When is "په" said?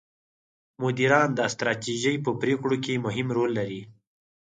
2.25-2.31